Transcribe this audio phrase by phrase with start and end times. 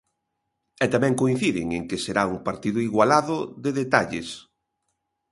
[0.83, 4.27] E tamén coinciden en que será un partido igualado, de detalles.